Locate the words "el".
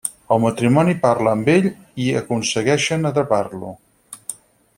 0.35-0.39